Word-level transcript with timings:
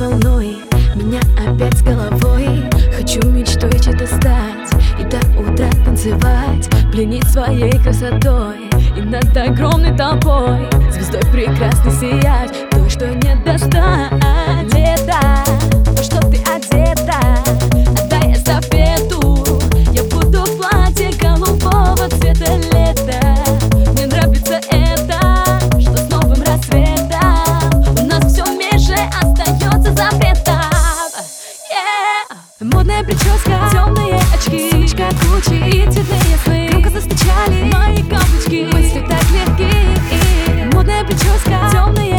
волной 0.00 0.56
Меня 0.94 1.20
опять 1.38 1.78
с 1.78 1.82
головой. 1.82 2.64
Хочу 2.96 3.20
мечтой 3.28 3.78
чьи-то 3.78 4.06
стать 4.06 4.72
И 4.98 5.04
до 5.04 5.18
утра 5.38 5.70
танцевать 5.84 6.68
Пленить 6.90 7.28
своей 7.28 7.72
красотой. 7.72 8.70
И 8.96 9.02
над 9.02 9.36
огромной 9.36 9.96
толпой 9.96 10.66
Звездой 10.90 11.22
прекрасно 11.32 11.90
сиять 11.90 12.70
То, 12.70 12.88
что 12.88 13.06
не 13.08 13.36
достать. 13.44 14.10
Летать 14.72 15.79
прическа, 33.30 33.70
темные 33.70 34.20
очки. 34.34 34.70
Сумочка 34.70 35.08
Гуччи 35.22 35.54
и 35.68 35.90
цветные 35.90 36.36
сны 36.44 36.68
Громко 36.70 36.90
застучали 36.90 37.64
мои 37.72 38.02
каблучки 38.02 38.68
Мысли 38.72 39.00
так 39.00 39.22
легкие. 39.30 40.70
Модная 40.72 41.04
прическа, 41.04 41.70
темные 41.70 42.09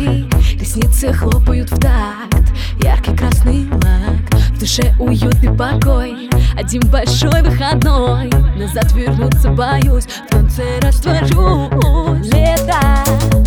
собой 0.00 0.28
Ресницы 0.58 1.12
хлопают 1.12 1.70
в 1.70 1.78
такт, 1.78 2.52
яркий 2.82 3.16
красный 3.16 3.66
лак 3.70 4.40
В 4.54 4.58
душе 4.58 4.94
уютный 4.98 5.54
покой, 5.56 6.28
один 6.56 6.82
большой 6.90 7.42
выходной. 7.42 8.30
Назад 8.56 8.92
вернуться 8.92 9.50
боюсь, 9.50 10.04
в 10.04 10.30
конце 10.30 10.78
растворюсь. 10.80 11.30
Лето, 12.32 13.39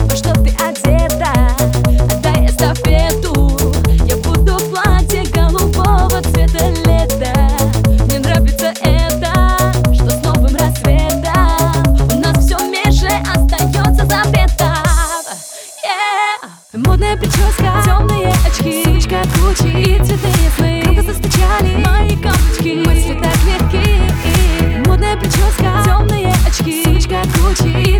cheap. 27.55 27.92